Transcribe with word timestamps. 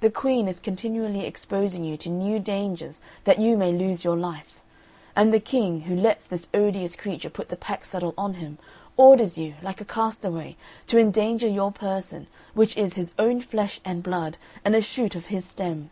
The 0.00 0.10
Queen 0.10 0.48
is 0.48 0.58
continually 0.58 1.26
exposing 1.26 1.84
you 1.84 1.98
to 1.98 2.08
new 2.08 2.38
dangers 2.38 3.02
that 3.24 3.38
you 3.38 3.58
may 3.58 3.72
lose 3.72 4.04
your 4.04 4.16
life; 4.16 4.58
and 5.14 5.34
the 5.34 5.38
King, 5.38 5.82
who 5.82 5.94
lets 5.94 6.24
this 6.24 6.48
odious 6.54 6.96
creature 6.96 7.28
put 7.28 7.50
the 7.50 7.58
pack 7.58 7.84
saddle 7.84 8.14
on 8.16 8.32
him, 8.32 8.56
orders 8.96 9.36
you, 9.36 9.52
like 9.60 9.82
a 9.82 9.84
castaway, 9.84 10.56
to 10.86 10.98
endanger 10.98 11.46
your 11.46 11.72
person, 11.72 12.26
which 12.54 12.74
is 12.78 12.94
his 12.94 13.12
own 13.18 13.42
flesh 13.42 13.78
and 13.84 14.02
blood 14.02 14.38
and 14.64 14.74
a 14.74 14.80
shoot 14.80 15.14
of 15.14 15.26
his 15.26 15.44
stem. 15.44 15.90